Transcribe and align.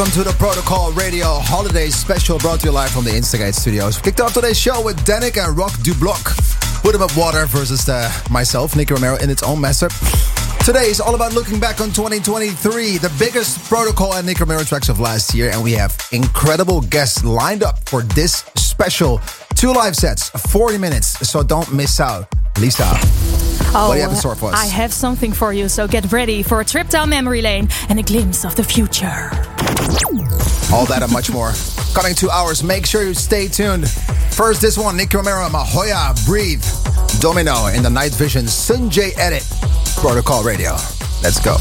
Welcome 0.00 0.22
to 0.22 0.30
the 0.30 0.36
Protocol 0.38 0.92
Radio 0.92 1.26
Holiday 1.26 1.90
Special 1.90 2.38
brought 2.38 2.60
to 2.60 2.68
you 2.68 2.72
live 2.72 2.88
from 2.88 3.04
the 3.04 3.14
Instigate 3.14 3.54
Studios. 3.54 3.98
We 3.98 4.04
kicked 4.04 4.20
off 4.22 4.32
today's 4.32 4.58
show 4.58 4.82
with 4.82 4.96
Danik 5.04 5.36
and 5.36 5.54
Rock 5.54 5.78
du 5.82 5.92
Bloc. 5.92 6.24
Put 6.80 6.94
him 6.94 7.02
up 7.02 7.14
water 7.18 7.44
versus 7.44 7.86
uh, 7.86 8.10
myself, 8.30 8.74
Nicky 8.74 8.94
Romero, 8.94 9.16
in 9.16 9.28
its 9.28 9.42
own 9.42 9.60
master. 9.60 9.90
Today 10.64 10.86
is 10.86 11.02
all 11.02 11.14
about 11.14 11.34
looking 11.34 11.60
back 11.60 11.82
on 11.82 11.88
2023, 11.88 12.96
the 12.96 13.14
biggest 13.18 13.62
Protocol 13.68 14.14
and 14.14 14.26
Nicky 14.26 14.40
Romero 14.40 14.62
tracks 14.62 14.88
of 14.88 15.00
last 15.00 15.34
year, 15.34 15.50
and 15.50 15.62
we 15.62 15.72
have 15.72 15.94
incredible 16.12 16.80
guests 16.80 17.22
lined 17.22 17.62
up 17.62 17.86
for 17.86 18.00
this 18.00 18.36
special. 18.56 19.20
Two 19.54 19.74
live 19.74 19.94
sets, 19.94 20.30
40 20.30 20.78
minutes, 20.78 21.28
so 21.28 21.42
don't 21.42 21.70
miss 21.74 22.00
out. 22.00 22.26
Lisa. 22.58 22.84
Oh, 23.74 23.88
what 23.88 23.94
do 23.94 23.96
you 23.96 24.02
have 24.02 24.12
in 24.12 24.16
store 24.16 24.34
for 24.34 24.50
us? 24.50 24.54
I 24.54 24.64
have 24.64 24.94
something 24.94 25.34
for 25.34 25.52
you, 25.52 25.68
so 25.68 25.86
get 25.86 26.10
ready 26.10 26.42
for 26.42 26.60
a 26.60 26.64
trip 26.64 26.88
down 26.88 27.10
memory 27.10 27.42
lane 27.42 27.68
and 27.90 27.98
a 27.98 28.02
glimpse 28.02 28.46
of 28.46 28.56
the 28.56 28.64
future. 28.64 29.30
All 30.72 30.86
that 30.86 31.00
and 31.02 31.12
much 31.12 31.30
more. 31.30 31.52
Coming 31.94 32.14
two 32.14 32.30
hours, 32.30 32.62
make 32.62 32.86
sure 32.86 33.02
you 33.02 33.14
stay 33.14 33.48
tuned. 33.48 33.90
First, 34.30 34.60
this 34.60 34.78
one, 34.78 34.96
Nicky 34.96 35.16
Romero, 35.16 35.48
Mahoya, 35.48 36.14
Breathe, 36.24 36.64
Domino 37.20 37.66
in 37.66 37.82
the 37.82 37.90
Night 37.90 38.14
Vision, 38.14 38.44
Sunjay 38.44 39.10
Edit, 39.18 39.46
Protocol 39.96 40.44
Radio. 40.44 40.72
Let's 41.22 41.40
go. 41.40 41.56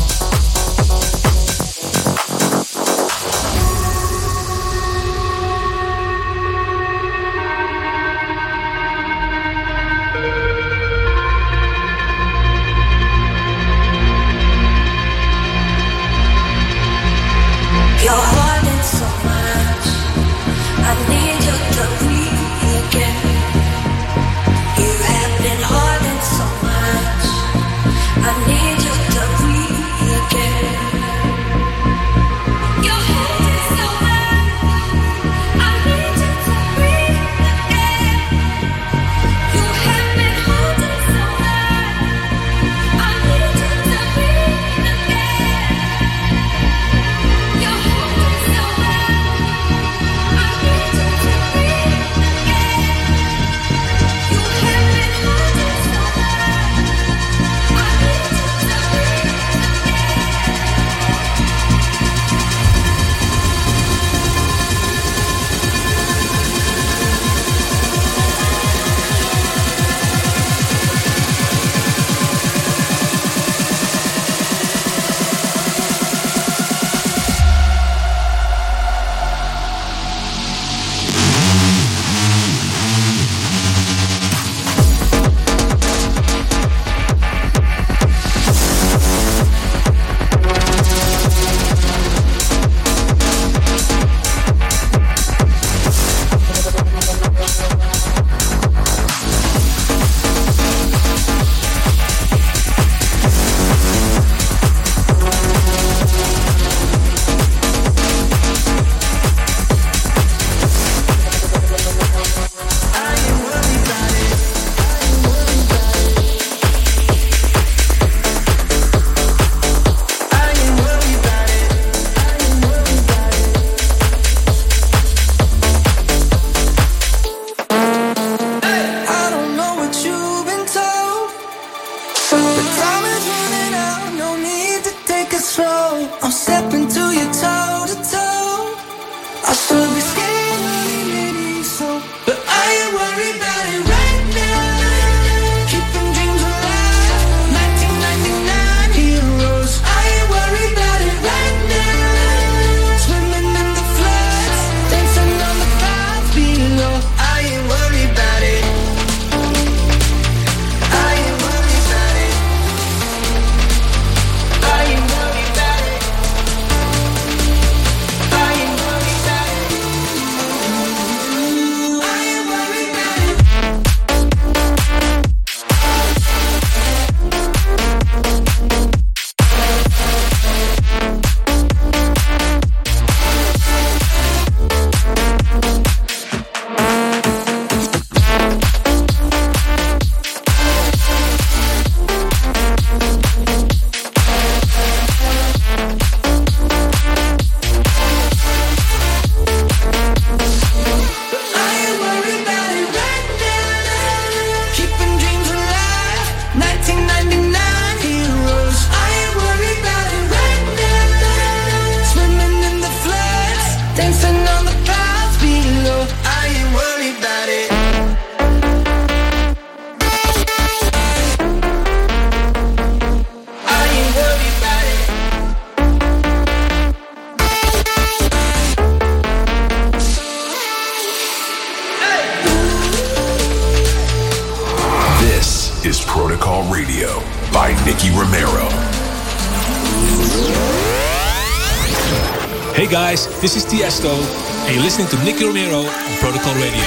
Tiesto, 243.69 244.18
and 244.66 244.74
you're 244.74 244.83
listening 244.83 245.07
to 245.10 245.24
Nicky 245.24 245.45
Romero 245.45 245.81
on 245.81 246.18
Protocol 246.18 246.56
Radio. 246.56 246.79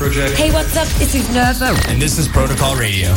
Afrojack. 0.00 0.34
Hey, 0.34 0.50
what's 0.50 0.74
up? 0.78 0.88
This 0.98 1.14
is 1.14 1.28
Nervo. 1.28 1.74
And 1.90 2.00
this 2.00 2.16
is 2.16 2.26
Protocol 2.26 2.74
Radio. 2.74 3.14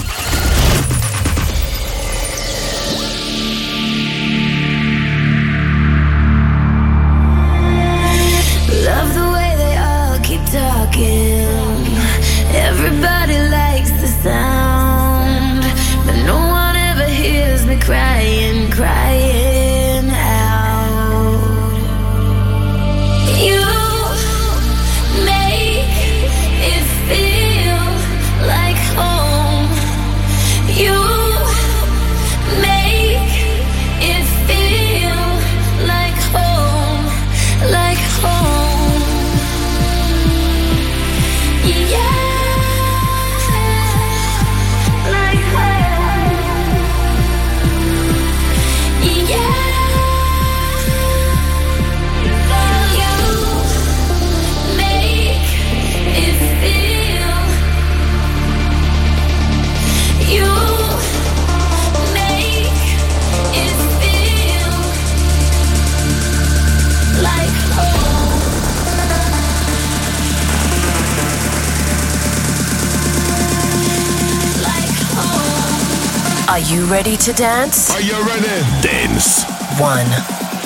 Ready 77.04 77.18
to 77.18 77.34
dance? 77.34 77.92
Are 77.92 78.00
you 78.00 78.14
ready? 78.26 78.48
Dance. 78.82 79.44
One. 79.78 80.08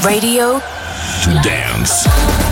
Radio. 0.06 0.60
Dance. 1.42 2.47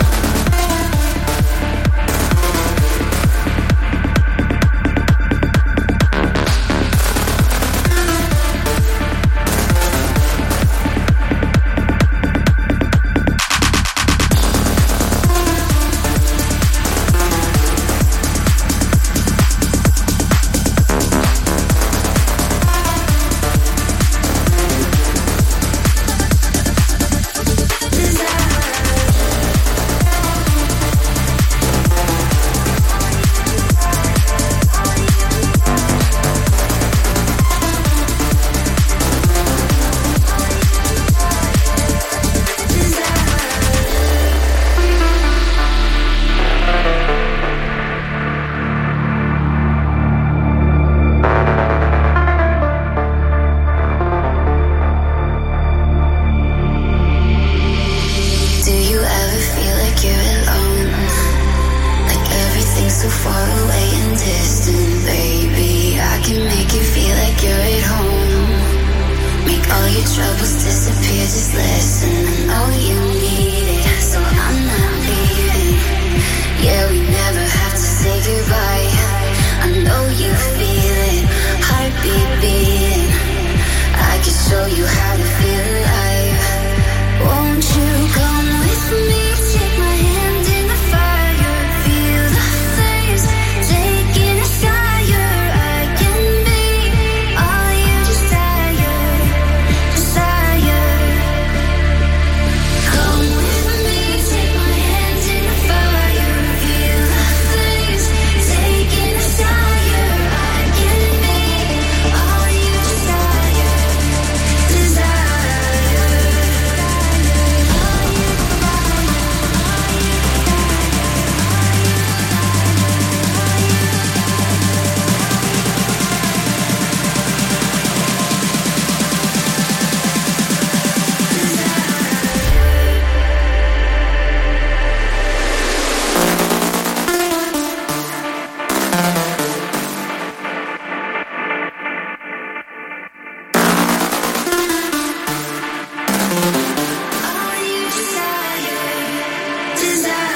desire. 149.86 150.35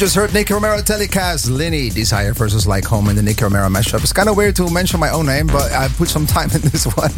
Just 0.00 0.14
heard 0.14 0.32
Nicky 0.32 0.54
Romero 0.54 0.80
telecast 0.80 1.50
Linny 1.50 1.90
Desire 1.90 2.32
versus 2.32 2.66
Like 2.66 2.86
Home 2.86 3.10
in 3.10 3.16
the 3.16 3.22
Nicky 3.22 3.44
Romero 3.44 3.68
mashup. 3.68 4.00
It's 4.00 4.14
kind 4.14 4.30
of 4.30 4.36
weird 4.38 4.56
to 4.56 4.70
mention 4.70 4.98
my 4.98 5.10
own 5.10 5.26
name, 5.26 5.46
but 5.46 5.70
I 5.72 5.88
put 5.88 6.08
some 6.08 6.26
time 6.26 6.50
in 6.52 6.60
this 6.72 6.86
one. 6.86 7.10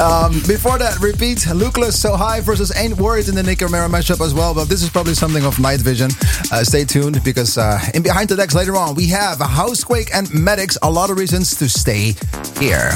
Um, 0.00 0.40
before 0.48 0.78
that, 0.78 0.96
repeat 1.02 1.40
Lukeless 1.52 1.92
So 1.92 2.16
High 2.16 2.40
versus 2.40 2.74
Ain't 2.74 2.96
Worried 2.96 3.28
in 3.28 3.34
the 3.34 3.42
Nicky 3.42 3.66
Romero 3.66 3.88
mashup 3.88 4.24
as 4.24 4.32
well. 4.32 4.54
But 4.54 4.70
this 4.70 4.82
is 4.82 4.88
probably 4.88 5.12
something 5.12 5.44
of 5.44 5.58
night 5.60 5.80
vision. 5.80 6.10
Uh, 6.50 6.64
stay 6.64 6.86
tuned 6.86 7.22
because 7.24 7.58
uh, 7.58 7.78
in 7.92 8.02
Behind 8.02 8.26
the 8.26 8.36
Decks 8.36 8.54
later 8.54 8.74
on, 8.74 8.94
we 8.94 9.08
have 9.08 9.38
Housequake 9.38 10.08
and 10.14 10.32
Medics. 10.32 10.78
A 10.82 10.90
lot 10.90 11.10
of 11.10 11.18
reasons 11.18 11.54
to 11.56 11.68
stay 11.68 12.14
here. 12.58 12.88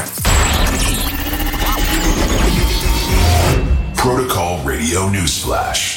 Protocol 3.94 4.64
Radio 4.64 5.00
Newsflash. 5.08 5.91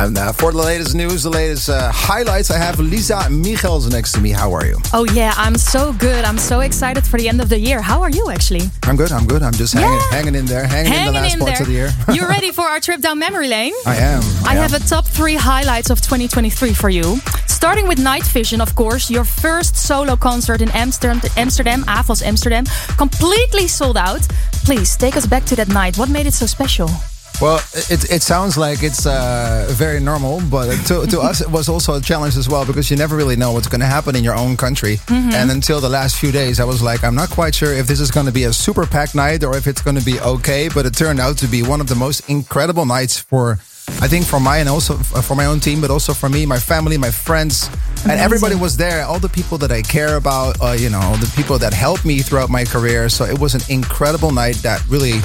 And 0.00 0.16
uh, 0.16 0.32
for 0.32 0.50
the 0.50 0.56
latest 0.58 0.94
news, 0.94 1.24
the 1.24 1.28
latest 1.30 1.68
uh, 1.68 1.92
highlights, 1.92 2.50
I 2.50 2.56
have 2.56 2.80
Lisa 2.80 3.28
Michels 3.28 3.86
next 3.92 4.12
to 4.12 4.20
me. 4.20 4.30
How 4.30 4.50
are 4.54 4.64
you? 4.64 4.78
Oh, 4.94 5.04
yeah, 5.12 5.34
I'm 5.36 5.56
so 5.58 5.92
good. 5.92 6.24
I'm 6.24 6.38
so 6.38 6.60
excited 6.60 7.04
for 7.04 7.18
the 7.18 7.28
end 7.28 7.38
of 7.42 7.50
the 7.50 7.58
year. 7.58 7.82
How 7.82 8.00
are 8.00 8.08
you, 8.08 8.30
actually? 8.30 8.62
I'm 8.84 8.96
good. 8.96 9.12
I'm 9.12 9.26
good. 9.26 9.42
I'm 9.42 9.52
just 9.52 9.74
hanging, 9.74 9.90
Yeah. 9.92 10.10
hanging 10.10 10.34
in 10.36 10.46
there, 10.46 10.64
hanging, 10.66 10.92
Hanging 10.92 11.08
in 11.08 11.12
the 11.14 11.20
last 11.20 11.34
in 11.34 11.38
parts 11.40 11.58
there. 11.58 11.62
of 11.62 11.66
the 11.68 11.74
year. 11.74 11.90
you 12.16 12.26
ready 12.26 12.50
for 12.58 12.62
our 12.62 12.80
trip 12.80 13.02
down 13.02 13.18
memory 13.18 13.48
lane? 13.48 13.74
I 13.84 13.96
am. 13.96 14.22
I 14.46 14.56
am. 14.56 14.62
have 14.70 14.72
a 14.72 14.80
top 14.88 15.06
three 15.06 15.36
highlights 15.36 15.90
of 15.90 16.00
2023 16.00 16.72
for 16.72 16.88
you. 16.88 17.18
Starting 17.46 17.86
with 17.86 17.98
Night 17.98 18.24
Vision, 18.24 18.62
of 18.62 18.74
course, 18.74 19.10
your 19.10 19.24
first 19.24 19.76
solo 19.76 20.16
concert 20.16 20.62
in 20.62 20.70
Amsterdam, 20.70 21.20
Amsterdam, 21.36 21.82
AFAS 21.84 22.22
Amsterdam, 22.22 22.64
completely 22.96 23.68
sold 23.68 23.98
out. 23.98 24.22
Please 24.64 24.96
take 24.96 25.14
us 25.18 25.26
back 25.26 25.44
to 25.44 25.56
that 25.56 25.68
night. 25.68 25.98
What 25.98 26.08
made 26.08 26.26
it 26.26 26.32
so 26.32 26.46
special? 26.46 26.88
Well, 27.40 27.56
it, 27.72 28.10
it 28.10 28.22
sounds 28.22 28.58
like 28.58 28.82
it's 28.82 29.06
uh, 29.06 29.66
very 29.70 29.98
normal, 29.98 30.42
but 30.50 30.76
to, 30.88 31.06
to 31.06 31.20
us, 31.20 31.40
it 31.40 31.50
was 31.50 31.70
also 31.70 31.94
a 31.94 32.00
challenge 32.00 32.36
as 32.36 32.50
well 32.50 32.66
because 32.66 32.90
you 32.90 32.98
never 32.98 33.16
really 33.16 33.34
know 33.34 33.52
what's 33.52 33.66
going 33.66 33.80
to 33.80 33.86
happen 33.86 34.14
in 34.14 34.22
your 34.22 34.36
own 34.36 34.58
country. 34.58 34.96
Mm-hmm. 35.06 35.32
And 35.32 35.50
until 35.50 35.80
the 35.80 35.88
last 35.88 36.16
few 36.16 36.32
days, 36.32 36.60
I 36.60 36.64
was 36.64 36.82
like, 36.82 37.02
I'm 37.02 37.14
not 37.14 37.30
quite 37.30 37.54
sure 37.54 37.72
if 37.72 37.86
this 37.86 37.98
is 37.98 38.10
going 38.10 38.26
to 38.26 38.32
be 38.32 38.44
a 38.44 38.52
super 38.52 38.84
packed 38.84 39.14
night 39.14 39.42
or 39.42 39.56
if 39.56 39.66
it's 39.66 39.80
going 39.80 39.96
to 39.96 40.04
be 40.04 40.20
okay. 40.20 40.68
But 40.68 40.84
it 40.84 40.94
turned 40.94 41.18
out 41.18 41.38
to 41.38 41.46
be 41.46 41.62
one 41.62 41.80
of 41.80 41.86
the 41.86 41.94
most 41.94 42.28
incredible 42.28 42.84
nights 42.84 43.18
for, 43.18 43.52
I 44.02 44.06
think, 44.06 44.26
for 44.26 44.38
my 44.38 44.58
and 44.58 44.68
also 44.68 44.98
for 44.98 45.34
my 45.34 45.46
own 45.46 45.60
team, 45.60 45.80
but 45.80 45.90
also 45.90 46.12
for 46.12 46.28
me, 46.28 46.44
my 46.44 46.58
family, 46.58 46.98
my 46.98 47.10
friends. 47.10 47.70
And 48.06 48.20
everybody 48.20 48.54
was 48.54 48.76
there. 48.76 49.04
All 49.06 49.18
the 49.18 49.30
people 49.30 49.56
that 49.58 49.72
I 49.72 49.80
care 49.80 50.16
about, 50.16 50.60
uh, 50.60 50.72
you 50.72 50.90
know, 50.90 51.16
the 51.16 51.32
people 51.36 51.58
that 51.58 51.72
helped 51.72 52.04
me 52.04 52.18
throughout 52.18 52.50
my 52.50 52.64
career. 52.66 53.08
So 53.08 53.24
it 53.24 53.38
was 53.38 53.54
an 53.54 53.62
incredible 53.70 54.30
night 54.30 54.56
that 54.56 54.86
really, 54.88 55.20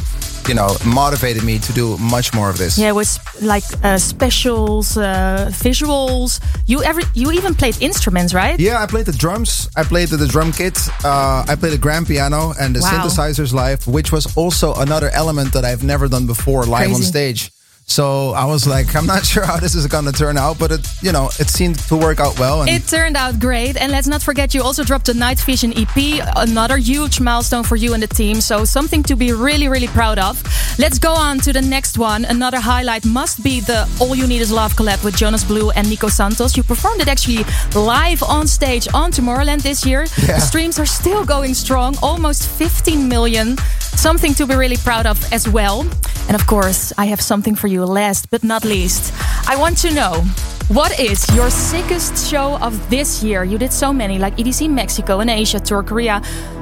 you 0.47 0.53
know, 0.55 0.75
motivated 0.85 1.43
me 1.43 1.59
to 1.59 1.73
do 1.73 1.97
much 1.97 2.33
more 2.33 2.49
of 2.49 2.57
this. 2.57 2.77
Yeah, 2.77 2.91
with 2.91 3.17
like 3.41 3.63
uh, 3.83 3.97
specials, 3.97 4.97
uh, 4.97 5.49
visuals. 5.51 6.39
You 6.67 6.83
ever 6.83 7.01
you 7.13 7.31
even 7.31 7.55
played 7.55 7.81
instruments, 7.81 8.33
right? 8.33 8.59
Yeah, 8.59 8.81
I 8.83 8.85
played 8.87 9.05
the 9.05 9.13
drums. 9.17 9.69
I 9.75 9.83
played 9.83 10.09
the, 10.09 10.17
the 10.17 10.27
drum 10.27 10.51
kit. 10.51 10.77
Uh, 11.03 11.45
I 11.47 11.55
played 11.55 11.73
the 11.73 11.77
grand 11.77 12.07
piano 12.07 12.53
and 12.59 12.75
the 12.75 12.81
Wow. 12.81 12.91
synthesizers 12.91 13.53
live, 13.53 13.87
which 13.87 14.11
was 14.11 14.25
also 14.37 14.73
another 14.75 15.09
element 15.09 15.53
that 15.53 15.65
I've 15.65 15.83
never 15.83 16.07
done 16.07 16.27
before 16.27 16.65
live 16.65 16.93
on 16.93 17.01
stage. 17.01 17.51
So 17.87 18.31
I 18.31 18.45
was 18.45 18.65
like, 18.67 18.95
I'm 18.95 19.05
not 19.05 19.25
sure 19.31 19.45
how 19.45 19.57
this 19.57 19.75
is 19.75 19.85
going 19.87 20.05
to 20.05 20.11
turn 20.11 20.37
out, 20.37 20.57
but 20.57 20.71
it, 20.71 20.87
you 21.01 21.11
know, 21.11 21.27
it 21.39 21.49
seemed 21.49 21.77
to 21.87 21.95
work 21.95 22.19
out 22.19 22.37
well. 22.39 22.61
And 22.61 22.69
It 22.69 22.87
turned 22.87 23.15
out 23.15 23.39
great. 23.39 23.77
And 23.77 23.91
let's 23.91 24.07
not 24.07 24.23
forget, 24.23 24.53
you 24.55 24.63
also 24.63 24.83
dropped 24.83 25.05
the 25.05 25.13
Night 25.13 25.39
Vision 25.39 25.71
EP, 25.77 25.95
another 26.35 26.77
huge 26.77 27.19
milestone 27.19 27.63
for 27.63 27.75
you 27.75 27.93
and 27.93 28.01
the 28.01 28.07
team. 28.07 28.41
So, 28.41 28.65
something 28.65 29.03
to 29.03 29.15
be 29.15 29.31
really, 29.33 29.67
really 29.67 29.87
proud 29.87 30.17
of. 30.17 30.41
Let's 30.79 30.97
go 30.99 31.13
on 31.13 31.39
to 31.39 31.53
the 31.53 31.61
next 31.61 31.97
one. 31.97 32.25
Another 32.25 32.59
highlight 32.59 33.05
must 33.05 33.43
be 33.43 33.59
the 33.61 33.87
All 34.01 34.15
You 34.15 34.25
Need 34.27 34.41
Is 34.41 34.51
Love 34.51 34.73
collab 34.73 35.03
with 35.03 35.15
Jonas 35.15 35.43
Blue 35.43 35.69
and 35.71 35.87
Nico 35.87 36.07
Santos. 36.07 36.57
You 36.57 36.63
performed 36.63 37.01
it 37.01 37.07
actually 37.07 37.45
live 37.75 38.23
on 38.23 38.47
stage 38.47 38.87
on 38.93 39.11
Tomorrowland 39.11 39.61
this 39.61 39.85
year. 39.85 40.05
Yeah. 40.17 40.35
The 40.35 40.41
streams 40.41 40.79
are 40.79 40.87
still 40.87 41.23
going 41.23 41.53
strong, 41.53 41.95
almost 42.01 42.49
15 42.49 43.07
million. 43.07 43.57
Something 43.79 44.33
to 44.33 44.45
be 44.45 44.55
really 44.55 44.77
proud 44.77 45.05
of 45.05 45.17
as 45.31 45.47
well. 45.47 45.81
And 46.27 46.35
of 46.35 46.45
course, 46.47 46.91
I 46.97 47.05
have 47.05 47.21
something 47.21 47.55
for 47.55 47.67
you 47.67 47.74
last 47.83 48.29
but 48.29 48.43
not 48.43 48.63
least. 48.63 49.13
I 49.49 49.55
want 49.57 49.77
to 49.79 49.93
know 49.93 50.23
what 50.69 50.99
is 50.99 51.27
your 51.35 51.49
sickest 51.49 52.29
show 52.29 52.57
of 52.59 52.89
this 52.89 53.21
year? 53.21 53.43
You 53.43 53.57
did 53.57 53.73
so 53.73 53.91
many, 53.91 54.17
like 54.17 54.37
EDC 54.37 54.69
Mexico 54.69 55.19
and 55.19 55.29
Asia 55.29 55.59
tour, 55.59 55.83
Korea. 55.83 56.21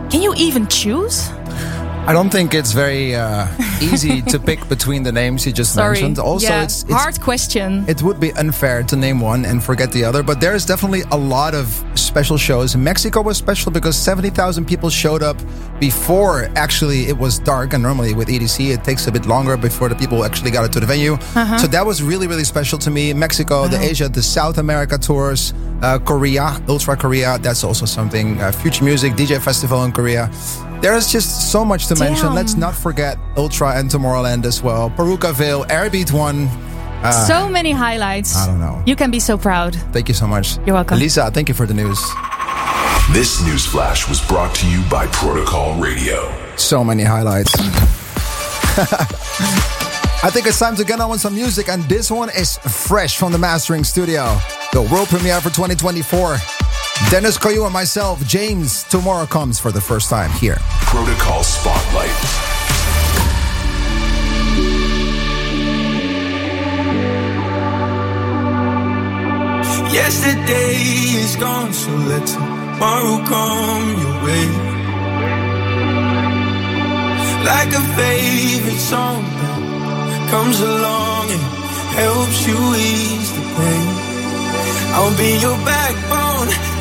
Can 0.10 0.22
you 0.22 0.34
even 0.36 0.68
choose? 0.68 1.30
I 2.06 2.12
don't 2.12 2.30
think 2.30 2.54
it's 2.54 2.74
very 2.74 3.16
uh, 3.16 3.48
easy 3.82 4.22
to 4.34 4.38
pick 4.38 4.68
between 4.68 5.04
the 5.04 5.12
names 5.14 5.46
you 5.46 5.54
just 5.54 5.74
Sorry. 5.74 5.94
mentioned. 5.94 6.20
Also, 6.20 6.48
yeah. 6.48 6.64
it's, 6.64 6.84
it's 6.84 6.92
hard 6.92 7.22
question. 7.22 7.86
It 7.88 8.02
would 8.02 8.20
be 8.20 8.34
unfair 8.34 8.84
to 8.84 8.98
name 8.98 9.22
one 9.22 9.46
and 9.46 9.64
forget 9.64 9.90
the 9.94 10.04
other, 10.04 10.22
but 10.22 10.42
there's 10.42 10.66
definitely 10.66 11.04
a 11.14 11.18
lot 11.18 11.56
of 11.56 11.82
special 11.96 12.38
shows. 12.38 12.76
Mexico 12.76 13.22
was 13.22 13.38
special 13.38 13.72
because 13.72 13.96
70,000 13.96 14.66
people 14.66 14.90
showed 14.90 15.24
up 15.24 15.38
before 15.80 16.50
actually 16.58 17.08
it 17.08 17.18
was 17.18 17.40
dark. 17.40 17.72
And 17.72 17.82
normally 17.82 18.14
with 18.14 18.28
EDC, 18.28 18.74
it 18.74 18.84
takes 18.84 19.08
a 19.08 19.12
bit 19.12 19.26
longer 19.26 19.56
before 19.56 19.88
the 19.88 19.96
people 19.96 20.26
actually 20.26 20.52
got 20.52 20.66
it 20.66 20.74
to 20.74 20.82
the 20.82 20.86
venue. 20.86 21.18
So 21.58 21.68
that 21.68 21.86
was 21.86 22.04
really, 22.04 22.28
really 22.28 22.44
special 22.44 22.78
to 22.80 22.92
me. 22.92 23.14
Mexico, 23.14 23.70
the 23.70 23.80
Asia, 23.80 24.10
the 24.10 24.22
South 24.22 24.58
America 24.58 24.98
tours, 24.98 25.54
uh, 25.82 26.00
Korea, 26.00 26.62
Ultra 26.68 26.98
Korea, 26.98 27.38
that's 27.40 27.64
also 27.64 27.86
something. 27.86 28.42
Uh, 28.42 28.52
Future 28.52 28.84
Music, 28.84 29.14
DJ 29.14 29.42
Festival 29.42 29.86
in 29.86 29.94
Korea. 29.94 30.30
There's 30.84 31.10
just 31.10 31.50
so 31.50 31.64
much 31.64 31.88
to 31.88 31.96
mention. 31.96 32.34
Let's 32.34 32.56
not 32.56 32.76
forget 32.76 33.18
Ultra 33.38 33.72
and 33.80 33.90
Tomorrowland 33.90 34.44
as 34.44 34.62
well. 34.62 34.90
Parookaville, 34.90 35.66
Airbeat 35.70 36.12
One. 36.12 36.50
Ah. 37.06 37.26
so 37.26 37.48
many 37.48 37.72
highlights. 37.72 38.36
I 38.36 38.48
don't 38.48 38.60
know. 38.60 38.84
You 38.86 38.98
can 38.98 39.10
be 39.10 39.22
so 39.22 39.38
proud. 39.38 39.76
Thank 39.94 40.10
you 40.10 40.14
so 40.14 40.28
much. 40.28 40.58
You're 40.66 40.76
welcome. 40.76 41.00
Lisa, 41.00 41.32
thank 41.32 41.48
you 41.48 41.56
for 41.56 41.66
the 41.66 41.74
news. 41.74 42.00
This 43.14 43.42
news 43.46 43.66
flash 43.66 44.10
was 44.10 44.20
brought 44.28 44.54
to 44.56 44.68
you 44.70 44.84
by 44.90 45.08
Protocol 45.08 45.76
Radio. 45.80 46.30
So 46.58 46.84
many 46.84 47.04
highlights. 47.04 47.54
I 50.22 50.30
think 50.32 50.48
it's 50.48 50.60
time 50.60 50.76
to 50.76 50.84
get 50.84 51.00
on 51.00 51.10
with 51.12 51.22
some 51.22 51.34
music, 51.34 51.70
and 51.70 51.84
this 51.84 52.12
one 52.12 52.30
is 52.30 52.58
fresh 52.58 53.18
from 53.18 53.32
the 53.32 53.38
mastering 53.38 53.86
studio. 53.86 54.38
The 54.74 54.82
world 54.82 55.08
premiere 55.08 55.40
for 55.40 55.50
2024. 55.50 56.38
Dennis 57.10 57.38
Koyu 57.38 57.64
and 57.66 57.74
myself, 57.74 58.26
James, 58.26 58.84
tomorrow 58.86 59.26
comes 59.26 59.60
for 59.60 59.72
the 59.72 59.82
first 59.82 60.10
time 60.10 60.32
here. 60.32 60.58
Protocol 60.82 61.44
Spotlight. 61.44 62.10
Yesterday 69.94 70.74
is 71.22 71.36
gone, 71.36 71.72
so 71.72 71.92
let 71.92 72.26
tomorrow 72.26 73.18
come 73.26 73.86
your 74.02 74.18
way. 74.26 74.48
Like 77.46 77.72
a 77.74 77.84
favorite 78.00 78.80
song 78.80 79.22
that 79.24 80.30
comes 80.32 80.60
along 80.60 81.30
and 81.30 81.44
helps 82.02 82.48
you 82.48 82.58
ease 82.74 83.32
the 83.38 83.44
pain. 83.58 83.88
I'll 84.96 85.16
be 85.18 85.32
your 85.46 85.58
backbone, 85.66 86.23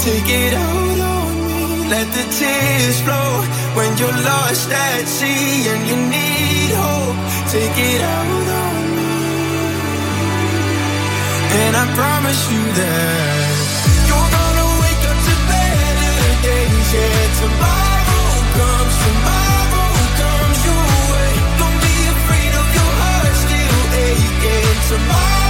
take 0.03 0.29
it 0.29 0.53
out 0.53 0.99
on 1.15 1.31
me. 1.47 1.89
Let 1.89 2.09
the 2.11 2.25
tears 2.39 2.99
flow 3.07 3.31
when 3.79 3.91
you're 3.99 4.19
lost 4.31 4.69
at 4.69 5.05
sea 5.07 5.71
and 5.71 5.83
you 5.89 5.97
need 6.15 6.71
hope. 6.75 7.19
Take 7.55 7.79
it 7.91 8.01
out 8.03 8.49
on 8.63 8.83
me. 8.99 9.15
And 11.63 11.73
I 11.83 11.85
promise 11.95 12.43
you 12.51 12.63
that 12.81 13.47
you're 14.09 14.31
gonna 14.39 14.69
wake 14.83 15.05
up 15.11 15.19
to 15.29 15.35
better 15.51 16.17
days. 16.47 16.89
Yeah, 16.99 17.23
tomorrow 17.43 18.27
comes, 18.59 18.95
tomorrow 19.07 19.91
comes 20.19 20.59
your 20.67 20.87
way. 21.13 21.31
Don't 21.61 21.79
be 21.87 21.97
afraid 22.17 22.53
of 22.63 22.67
your 22.79 22.93
heart 23.03 23.35
still 23.45 23.83
aching. 24.03 24.79
Tomorrow 24.91 25.42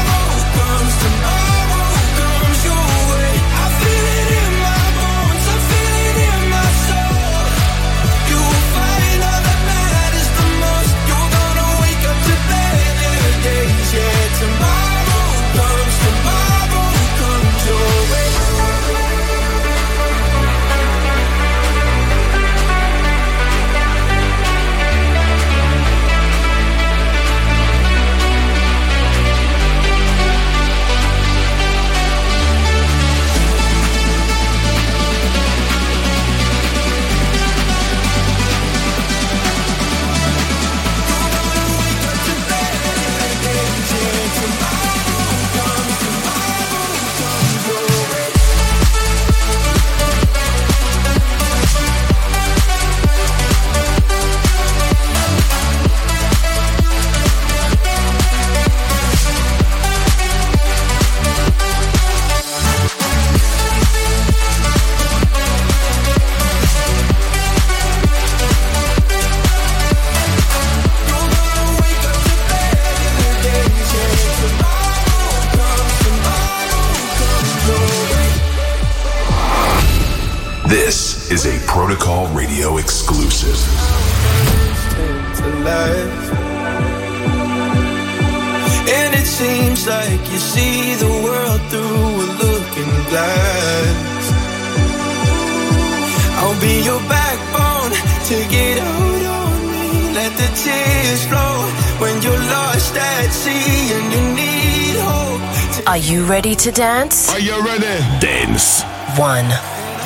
to 106.63 106.71
dance? 106.71 107.29
Are 107.29 107.41
you 107.41 107.61
ready? 107.65 107.99
Dance. 108.21 108.85
One. 109.19 109.49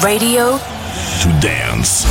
Radio. 0.03 0.57
To 0.57 1.29
dance. 1.39 2.07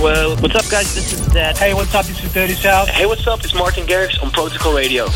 Well, 0.00 0.36
what's 0.36 0.54
up, 0.54 0.70
guys? 0.70 0.94
This 0.94 1.12
is 1.12 1.26
Dad. 1.26 1.58
Hey, 1.58 1.74
what's 1.74 1.92
up? 1.92 2.06
This 2.06 2.22
is 2.22 2.32
Dirty 2.32 2.54
South. 2.54 2.88
Hey, 2.88 3.04
what's 3.04 3.26
up? 3.26 3.40
It's 3.42 3.52
Martin 3.52 3.84
Garrix 3.84 4.22
on 4.22 4.30
Protocol 4.30 4.76
Radio. 4.76 5.08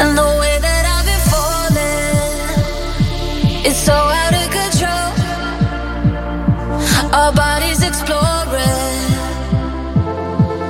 And 0.00 0.18
the 0.18 0.28
way 0.40 0.58
that 0.60 0.84
I've 0.94 1.06
been 1.06 1.22
falling 1.30 1.84
so 3.84 3.92
out 3.92 4.32
of 4.32 4.50
control. 4.60 5.10
Our 7.12 7.32
bodies 7.32 7.82
exploring, 7.82 9.10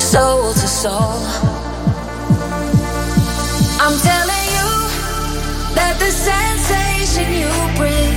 soul 0.00 0.52
to 0.52 0.68
soul. 0.82 1.20
I'm 3.84 3.96
telling 4.08 4.46
you 4.56 4.70
that 5.76 5.94
the 6.00 6.10
sensation 6.10 7.28
you 7.42 7.52
bring, 7.76 8.16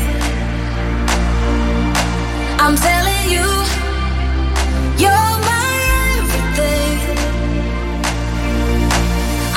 I'm 2.59 2.75
telling. 2.75 3.06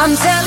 I'm 0.03 0.17
telling 0.17 0.40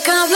Come. 0.00 0.22
cabeza. 0.22 0.31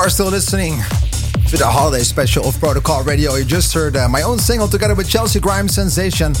are 0.00 0.08
still 0.08 0.28
listening 0.28 0.78
to 1.50 1.58
the 1.58 1.66
holiday 1.66 2.02
special 2.02 2.46
of 2.48 2.58
Protocol 2.58 3.04
Radio. 3.04 3.34
You 3.34 3.44
just 3.44 3.74
heard 3.74 3.96
uh, 3.98 4.08
my 4.08 4.22
own 4.22 4.38
single 4.38 4.66
together 4.66 4.94
with 4.94 5.10
Chelsea 5.10 5.40
Grimes 5.40 5.74
Sensation. 5.74 6.32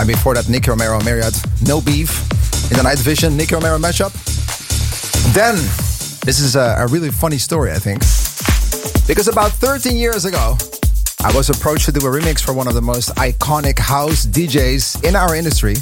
And 0.00 0.08
before 0.08 0.34
that, 0.34 0.48
Nicky 0.48 0.68
Romero 0.68 1.00
Marriott, 1.04 1.40
No 1.64 1.80
Beef. 1.80 2.10
In 2.72 2.76
the 2.76 2.82
Night 2.82 2.98
Vision, 2.98 3.36
Nicky 3.36 3.54
Romero 3.54 3.78
mashup. 3.78 4.10
Then, 5.32 5.54
this 6.26 6.40
is 6.40 6.56
a, 6.56 6.74
a 6.80 6.88
really 6.88 7.10
funny 7.10 7.38
story, 7.38 7.70
I 7.70 7.78
think. 7.78 8.00
Because 9.06 9.28
about 9.28 9.52
13 9.52 9.96
years 9.96 10.24
ago, 10.24 10.58
I 11.22 11.32
was 11.36 11.50
approached 11.50 11.84
to 11.84 11.92
do 11.92 12.00
a 12.00 12.10
remix 12.10 12.40
for 12.42 12.52
one 12.52 12.66
of 12.66 12.74
the 12.74 12.82
most 12.82 13.10
iconic 13.10 13.78
house 13.78 14.26
DJs 14.26 15.04
in 15.04 15.14
our 15.14 15.36
industry. 15.36 15.76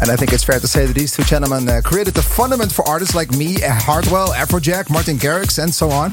And 0.00 0.10
I 0.10 0.16
think 0.16 0.32
it's 0.32 0.44
fair 0.44 0.58
to 0.58 0.66
say 0.66 0.86
that 0.86 0.94
these 0.94 1.12
two 1.12 1.22
gentlemen 1.24 1.68
uh, 1.68 1.80
created 1.84 2.14
the 2.14 2.22
fundament 2.22 2.72
for 2.72 2.88
artists 2.88 3.14
like 3.14 3.30
me, 3.32 3.60
Hardwell, 3.60 4.28
Afrojack, 4.28 4.88
Martin 4.90 5.16
Garrix, 5.16 5.62
and 5.62 5.72
so 5.72 5.90
on. 5.90 6.10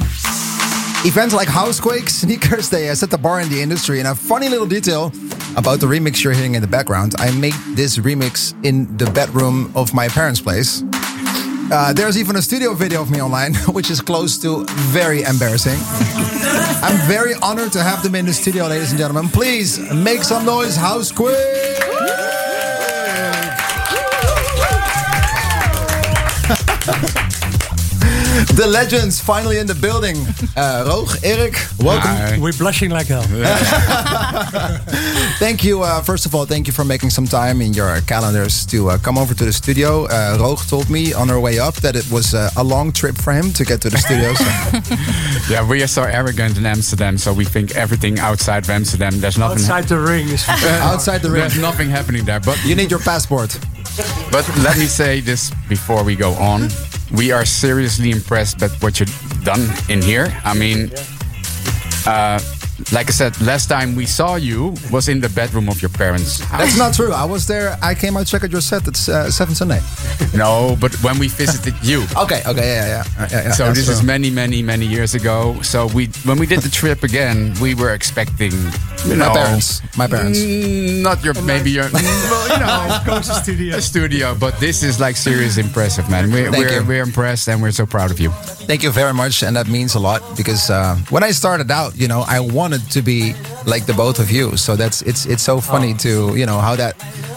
Events 1.05 1.33
like 1.33 1.47
Housequake, 1.47 2.09
Sneakers, 2.21 2.69
they 2.69 2.89
uh, 2.89 2.95
set 2.95 3.09
the 3.09 3.17
bar 3.17 3.39
in 3.39 3.49
the 3.49 3.61
industry. 3.61 3.99
And 3.99 4.07
a 4.07 4.15
funny 4.15 4.49
little 4.49 4.67
detail 4.67 5.13
about 5.55 5.79
the 5.79 5.87
remix 5.87 6.23
you're 6.23 6.33
hearing 6.33 6.55
in 6.55 6.61
the 6.61 6.67
background 6.67 7.15
I 7.17 7.31
made 7.31 7.53
this 7.75 7.97
remix 7.97 8.53
in 8.65 8.95
the 8.97 9.09
bedroom 9.11 9.71
of 9.75 9.93
my 9.93 10.07
parents' 10.09 10.41
place. 10.41 10.83
Uh, 11.69 11.91
there's 11.93 12.17
even 12.17 12.35
a 12.37 12.41
studio 12.41 12.73
video 12.73 13.01
of 13.01 13.11
me 13.11 13.21
online, 13.21 13.53
which 13.73 13.89
is 13.89 14.01
close 14.01 14.37
to 14.39 14.65
very 14.91 15.23
embarrassing. 15.23 15.77
I'm 16.83 16.97
very 17.07 17.33
honored 17.41 17.71
to 17.73 17.83
have 17.83 18.03
them 18.03 18.15
in 18.15 18.25
the 18.25 18.33
studio, 18.33 18.67
ladies 18.67 18.91
and 18.91 18.99
gentlemen. 18.99 19.29
Please 19.29 19.79
make 19.93 20.23
some 20.23 20.45
noise, 20.45 20.75
Housequake! 20.75 21.56
The 28.55 28.67
legends 28.67 29.19
finally 29.19 29.57
in 29.59 29.67
the 29.67 29.75
building. 29.75 30.15
Uh, 30.55 30.85
Roog, 30.87 31.23
Erik, 31.23 31.55
welcome. 31.79 32.39
We're 32.41 32.53
blushing 32.53 32.89
like 32.91 33.07
hell. 33.07 33.23
Thank 35.39 35.63
you. 35.63 35.83
Uh, 35.83 36.01
first 36.01 36.25
of 36.25 36.33
all, 36.33 36.45
thank 36.45 36.67
you 36.67 36.73
for 36.73 36.83
making 36.85 37.09
some 37.09 37.25
time 37.25 37.61
in 37.61 37.73
your 37.73 37.99
calendars 38.01 38.65
to 38.67 38.89
uh, 38.89 38.97
come 38.99 39.17
over 39.17 39.33
to 39.33 39.45
the 39.45 39.53
studio. 39.53 40.05
Uh, 40.05 40.37
Roog 40.37 40.67
told 40.69 40.89
me 40.89 41.13
on 41.13 41.29
our 41.29 41.39
way 41.39 41.59
up 41.59 41.75
that 41.75 41.95
it 41.95 42.09
was 42.11 42.33
uh, 42.33 42.49
a 42.57 42.63
long 42.63 42.91
trip 42.91 43.15
for 43.17 43.33
him 43.33 43.51
to 43.53 43.65
get 43.65 43.81
to 43.81 43.89
the 43.89 43.97
studio. 43.97 44.33
So. 44.33 44.45
Yeah, 45.53 45.67
we 45.67 45.81
are 45.81 45.87
so 45.87 46.03
arrogant 46.03 46.57
in 46.57 46.65
Amsterdam, 46.65 47.17
so 47.17 47.31
we 47.33 47.45
think 47.45 47.75
everything 47.75 48.19
outside 48.19 48.63
of 48.65 48.69
Amsterdam, 48.69 49.19
there's 49.19 49.37
nothing. 49.37 49.59
Outside 49.59 49.87
the 49.87 49.97
ring 49.99 50.27
Outside 50.81 51.21
the 51.21 51.31
ring. 51.31 51.41
There's 51.41 51.57
nothing 51.59 51.89
happening 51.89 52.25
there. 52.25 52.39
But 52.41 52.63
You 52.65 52.75
need 52.75 52.91
your 52.91 52.99
passport. 52.99 53.57
But 54.31 54.47
let 54.57 54.77
me 54.77 54.85
say 54.85 55.21
this 55.21 55.51
before 55.67 56.03
we 56.03 56.15
go 56.15 56.33
on. 56.33 56.69
We 57.11 57.31
are 57.31 57.45
seriously 57.45 58.11
impressed 58.11 58.59
by 58.59 58.67
what 58.79 58.99
you've 58.99 59.43
done 59.43 59.67
in 59.89 60.01
here. 60.01 60.27
I 60.43 60.53
mean, 60.53 60.91
uh, 62.05 62.39
like 62.93 63.07
I 63.07 63.11
said, 63.11 63.39
last 63.41 63.67
time 63.67 63.95
we 63.95 64.05
saw 64.05 64.35
you 64.35 64.73
was 64.91 65.09
in 65.09 65.19
the 65.19 65.29
bedroom 65.29 65.67
of 65.67 65.81
your 65.81 65.89
parents' 65.89 66.39
house. 66.39 66.59
That's 66.61 66.77
not 66.77 66.93
true. 66.93 67.11
I 67.11 67.25
was 67.25 67.45
there. 67.45 67.77
I 67.81 67.93
came 67.93 68.15
out 68.15 68.27
check 68.27 68.43
out 68.43 68.51
your 68.51 68.61
set. 68.61 68.87
It's 68.87 69.09
uh, 69.09 69.29
7 69.29 69.55
Sunday. 69.55 69.81
No, 70.33 70.77
but 70.79 70.93
when 71.03 71.17
we 71.19 71.27
visited 71.29 71.73
you. 71.81 72.03
Okay, 72.15 72.41
okay, 72.45 72.67
yeah, 72.75 72.85
yeah. 72.87 73.03
yeah, 73.19 73.27
yeah 73.31 73.51
So 73.51 73.65
that's 73.65 73.79
this 73.79 73.89
is 73.89 74.03
many, 74.03 74.29
many, 74.29 74.61
many 74.61 74.85
years 74.85 75.15
ago. 75.15 75.59
So 75.61 75.87
we, 75.87 76.07
when 76.25 76.37
we 76.37 76.45
did 76.45 76.61
the 76.61 76.69
trip 76.69 77.03
again, 77.03 77.53
we 77.61 77.73
were 77.73 77.93
expecting, 77.93 78.51
you 79.05 79.15
My 79.15 79.27
know, 79.27 79.33
parents. 79.33 79.81
My 79.97 80.07
parents. 80.07 80.39
Mm, 80.39 81.01
not 81.01 81.23
your, 81.23 81.33
maybe 81.43 81.71
your, 81.71 81.89
well, 81.91 82.47
you 82.53 82.59
know, 82.59 82.99
Coast 83.05 83.43
studio. 83.43 83.77
a 83.77 83.81
studio. 83.81 84.35
But 84.35 84.59
this 84.59 84.83
is 84.83 84.99
like 84.99 85.15
serious 85.17 85.57
impressive, 85.57 86.09
man. 86.09 86.31
We're, 86.31 86.51
Thank 86.51 86.65
we're, 86.65 86.79
you. 86.81 86.87
we're 86.87 87.03
impressed 87.03 87.47
and 87.49 87.61
we're 87.61 87.71
so 87.71 87.85
proud 87.85 88.11
of 88.11 88.19
you. 88.19 88.29
Thank 88.67 88.83
you 88.83 88.91
very 88.91 89.13
much, 89.13 89.43
and 89.43 89.55
that 89.55 89.67
means 89.69 89.95
a 89.95 89.99
lot 89.99 90.21
because 90.35 90.69
uh, 90.69 90.97
when 91.09 91.23
I 91.23 91.31
started 91.31 91.71
out, 91.71 91.95
you 91.97 92.07
know, 92.09 92.25
I 92.27 92.41
wanted 92.41 92.76
to 92.91 93.01
be 93.01 93.33
like 93.65 93.85
the 93.85 93.93
both 93.93 94.19
of 94.19 94.29
you. 94.31 94.55
So 94.57 94.75
that's 94.75 95.01
it's 95.03 95.25
it's 95.25 95.43
so 95.43 95.59
funny 95.61 95.93
to 95.95 96.35
you 96.35 96.45
know 96.45 96.59
how 96.59 96.75
that 96.75 96.95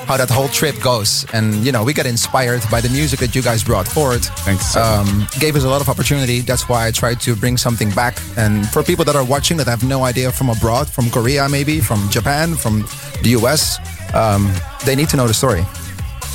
how 0.09 0.17
that 0.17 0.29
whole 0.31 0.49
trip 0.49 0.81
goes, 0.83 1.25
and 1.33 1.55
you 1.65 1.73
know 1.73 1.85
we 1.85 1.93
got 1.93 2.07
inspired 2.07 2.63
by 2.71 2.81
the 2.81 2.89
music 2.89 3.21
that 3.21 3.35
you 3.35 3.43
guys 3.43 3.63
brought 3.65 3.87
forward. 3.89 4.23
Thanks 4.45 4.67
so 4.73 4.81
Um, 4.83 5.27
gave 5.39 5.57
us 5.57 5.65
a 5.65 5.69
lot 5.69 5.81
of 5.81 5.89
opportunity. 5.89 6.41
That's 6.41 6.69
why 6.69 6.87
I 6.89 6.91
tried 6.91 7.21
to 7.21 7.35
bring 7.37 7.57
something 7.59 7.91
back. 7.95 8.19
And 8.37 8.69
for 8.69 8.83
people 8.83 9.05
that 9.05 9.17
are 9.17 9.25
watching 9.25 9.57
that 9.59 9.67
have 9.69 9.85
no 9.85 10.05
idea 10.05 10.31
from 10.33 10.49
abroad, 10.51 10.89
from 10.89 11.11
Korea 11.11 11.49
maybe, 11.49 11.81
from 11.81 12.09
Japan, 12.11 12.55
from 12.57 12.85
the 13.23 13.31
US, 13.39 13.79
um, 14.15 14.51
they 14.85 14.97
need 14.97 15.09
to 15.11 15.17
know 15.17 15.27
the 15.27 15.35
story. 15.35 15.65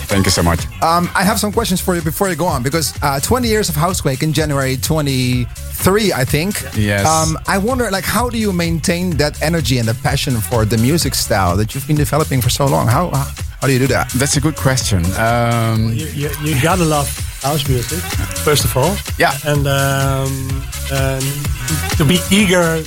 Thank 0.08 0.26
you 0.26 0.32
so 0.32 0.44
much. 0.44 0.62
Um, 0.84 1.10
I 1.15 1.24
have 1.24 1.39
some 1.39 1.52
questions 1.52 1.82
for 1.82 1.96
you 1.96 2.02
before 2.02 2.30
you 2.30 2.36
go 2.36 2.46
on 2.46 2.62
because 2.62 2.94
uh, 3.02 3.20
20 3.20 3.48
years 3.48 3.70
of 3.70 3.76
Housequake 3.76 4.22
in 4.22 4.34
January 4.34 4.78
23, 5.84 6.14
I 6.14 6.26
think. 6.26 6.62
Yes. 6.76 7.06
Um, 7.06 7.38
I 7.48 7.58
wonder, 7.58 7.90
like, 7.92 8.04
how 8.06 8.30
do 8.30 8.38
you 8.38 8.52
maintain 8.54 9.18
that 9.18 9.42
energy 9.42 9.78
and 9.80 9.88
the 9.88 9.94
passion 9.94 10.36
for 10.42 10.66
the 10.66 10.78
music 10.78 11.16
style 11.16 11.58
that 11.58 11.74
you've 11.74 11.88
been 11.88 11.98
developing 11.98 12.42
for 12.42 12.50
so 12.50 12.66
long? 12.66 12.88
How 12.88 13.10
how 13.10 13.68
do 13.68 13.74
you 13.74 13.80
do 13.80 13.88
that? 13.88 14.10
That's 14.12 14.38
a 14.38 14.42
good 14.42 14.56
question. 14.56 15.04
Um, 15.18 15.94
You, 15.94 16.08
you, 16.08 16.30
you 16.44 16.62
gotta 16.62 16.84
love 16.86 17.08
house 17.42 17.68
music, 17.68 18.00
first 18.44 18.64
of 18.66 18.76
all. 18.78 18.96
Yeah. 19.18 19.34
And, 19.46 19.68
um, 19.68 20.64
and 20.92 21.24
to 21.98 22.06
be 22.06 22.20
eager 22.32 22.84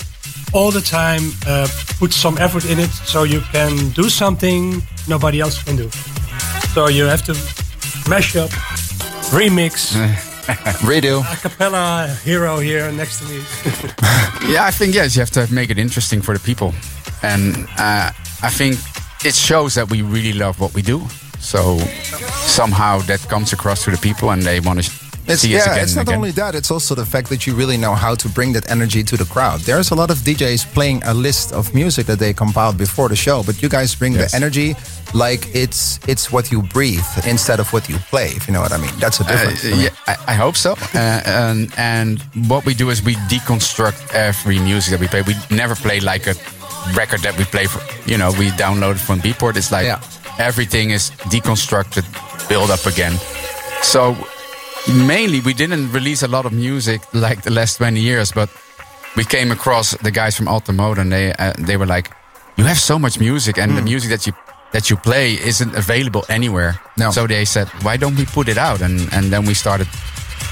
all 0.53 0.71
the 0.71 0.81
time, 0.81 1.23
uh, 1.47 1.67
put 1.99 2.13
some 2.13 2.39
effort 2.39 2.65
in 2.65 2.79
it 2.79 2.91
so 2.91 3.25
you 3.25 3.41
can 3.53 3.91
do 3.91 4.09
something 4.09 4.83
nobody 5.09 5.41
else 5.41 5.63
can 5.63 5.77
do. 5.77 5.91
So 6.75 6.89
you 6.89 7.05
have 7.07 7.23
to 7.25 7.33
mash 8.09 8.37
up, 8.37 8.51
remix, 9.33 9.95
Redo. 10.81 11.21
a 11.21 11.37
cappella 11.37 12.09
hero 12.25 12.59
here 12.59 12.91
next 12.93 13.21
to 13.21 13.25
me. 13.27 13.37
yeah, 14.53 14.65
I 14.65 14.71
think 14.71 14.95
yes, 14.95 15.15
you 15.15 15.21
have 15.21 15.31
to 15.33 15.53
make 15.53 15.71
it 15.71 15.79
interesting 15.79 16.23
for 16.23 16.35
the 16.35 16.41
people, 16.41 16.73
and 17.23 17.69
uh, 17.79 18.11
I 18.43 18.51
think 18.51 18.79
it 19.25 19.35
shows 19.35 19.75
that 19.75 19.91
we 19.91 20.03
really 20.03 20.33
love 20.33 20.59
what 20.61 20.75
we 20.75 20.83
do. 20.83 21.03
So 21.39 21.79
somehow 22.47 23.01
that 23.01 23.21
comes 23.29 23.53
across 23.53 23.85
to 23.85 23.91
the 23.91 23.99
people, 23.99 24.31
and 24.31 24.43
they 24.43 24.61
want 24.61 24.83
to 24.83 25.08
It's, 25.29 25.43
see 25.43 25.55
us 25.57 25.67
yeah, 25.67 25.73
again 25.73 25.85
it's 25.85 25.95
not 25.97 26.03
again. 26.03 26.17
only 26.17 26.31
that, 26.33 26.55
it's 26.55 26.71
also 26.71 26.95
the 26.95 27.05
fact 27.07 27.29
that 27.29 27.47
you 27.47 27.55
really 27.55 27.77
know 27.77 27.95
how 27.95 28.15
to 28.15 28.29
bring 28.29 28.53
that 28.55 28.71
energy 28.71 29.03
to 29.05 29.17
the 29.17 29.25
crowd. 29.27 29.61
There's 29.61 29.91
a 29.91 29.95
lot 29.95 30.11
of 30.11 30.19
DJs 30.19 30.73
playing 30.73 31.03
a 31.05 31.13
list 31.13 31.53
of 31.53 31.75
music 31.75 32.07
that 32.07 32.19
they 32.19 32.33
compiled 32.33 32.77
before 32.79 33.09
the 33.09 33.17
show, 33.17 33.43
but 33.43 33.63
you 33.63 33.69
guys 33.69 33.95
bring 33.95 34.15
Yes. 34.15 34.31
the 34.31 34.37
energy 34.37 34.75
like 35.15 35.43
it's 35.55 35.99
it's 36.07 36.31
what 36.33 36.51
you 36.53 36.63
breathe 36.63 37.05
instead 37.27 37.61
of 37.61 37.73
what 37.73 37.89
you 37.89 37.97
play, 38.11 38.29
if 38.39 38.47
you 38.49 38.53
know 38.55 38.61
what 38.63 38.73
I 38.73 38.79
mean. 38.79 38.93
That's 38.99 39.21
a 39.21 39.25
difference. 39.25 39.65
Uh, 39.65 39.77
yeah, 39.85 39.91
I, 40.07 40.33
I 40.33 40.35
hope 40.35 40.57
so. 40.57 40.75
Uh, 40.95 41.23
and, 41.27 41.73
and 41.77 42.21
what 42.49 42.65
we 42.67 42.75
do 42.75 42.91
is 42.91 43.03
we 43.03 43.15
deconstruct 43.29 44.15
every 44.15 44.59
music 44.59 44.91
that 44.93 45.01
we 45.01 45.07
play. 45.09 45.23
We 45.23 45.35
never 45.55 45.75
play 45.75 46.01
like 46.01 46.27
a 46.27 46.35
record 46.95 47.21
that 47.23 47.37
we 47.39 47.45
play 47.45 47.67
for, 47.67 47.81
you 48.11 48.17
know, 48.19 48.31
we 48.39 48.49
download 48.51 48.93
it 48.97 49.01
from 49.09 49.21
Beatport. 49.21 49.57
It's 49.57 49.71
like 49.71 49.85
Yeah. 49.85 50.01
everything 50.39 50.91
is 50.91 51.11
deconstructed, 51.33 52.05
build 52.49 52.71
up 52.71 52.87
again. 52.87 53.15
So 53.83 54.17
mainly 54.89 55.41
we 55.41 55.55
didn't 55.55 55.93
release 55.93 56.23
a 56.23 56.29
lot 56.29 56.47
of 56.47 56.53
music 56.53 57.01
like 57.13 57.43
the 57.43 57.51
last 57.51 57.77
20 57.79 58.01
years, 58.01 58.33
but 58.33 58.49
we 59.17 59.25
came 59.25 59.53
across 59.53 59.91
the 60.03 60.11
guys 60.11 60.37
from 60.37 60.49
Alta 60.49 60.73
Mode 60.73 60.99
and 60.99 61.11
they, 61.13 61.33
uh, 61.33 61.53
they 61.59 61.77
were 61.77 61.87
like, 61.87 62.11
you 62.57 62.65
have 62.65 62.79
so 62.79 62.99
much 62.99 63.19
music 63.21 63.59
and 63.59 63.73
the 63.73 63.81
Hmm. 63.81 63.85
music 63.85 64.11
that 64.11 64.27
you 64.27 64.33
that 64.73 64.91
you 64.91 64.97
play 64.99 65.33
isn't 65.33 65.75
available 65.75 66.25
anywhere. 66.29 66.79
No. 66.99 67.11
So 67.11 67.27
they 67.27 67.47
said, 67.47 67.69
why 67.83 67.97
don't 67.97 68.17
we 68.17 68.27
put 68.27 68.49
it 68.49 68.59
out? 68.59 68.83
And 68.83 69.09
and 69.15 69.31
then 69.33 69.47
we 69.47 69.55
started 69.55 69.87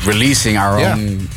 releasing 0.07 0.57
our 0.57 0.79
Yeah. 0.81 0.95
own 0.95 1.29